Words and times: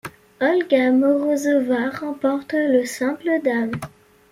Olga 0.49 0.91
Morozova 0.93 1.91
remporte 1.99 2.55
le 2.71 2.83
simple 2.87 3.39
dames. 3.43 3.79